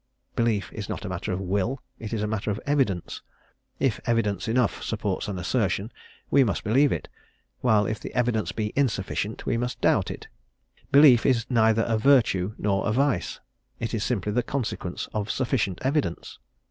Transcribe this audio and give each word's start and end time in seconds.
Belief 0.35 0.73
is 0.73 0.89
not 0.89 1.05
a 1.05 1.09
matter 1.09 1.31
of 1.31 1.39
will, 1.39 1.79
it 1.99 2.11
is 2.11 2.23
a 2.23 2.27
matter 2.27 2.49
of 2.49 2.59
evidence; 2.65 3.21
if 3.79 3.99
evidence 4.07 4.47
enough 4.47 4.81
supports 4.81 5.27
an 5.27 5.37
assertion, 5.37 5.91
we 6.31 6.43
must 6.43 6.63
believe 6.63 6.91
it, 6.91 7.07
while 7.59 7.85
if 7.85 7.99
the 7.99 8.11
evidence 8.15 8.51
be 8.51 8.73
insufficient 8.75 9.45
we 9.45 9.57
must 9.57 9.79
doubt 9.79 10.09
it. 10.09 10.27
Belief 10.91 11.23
is 11.23 11.45
neither 11.51 11.83
a 11.83 11.99
virtue 11.99 12.55
nor 12.57 12.87
a 12.87 12.91
vice; 12.91 13.41
it 13.79 13.93
is 13.93 14.03
simply 14.03 14.31
the 14.31 14.41
consequence 14.41 15.07
of 15.13 15.29
sufficient 15.29 15.77
evidence. 15.83 16.39